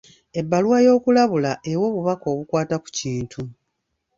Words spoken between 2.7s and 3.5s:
ku kintu.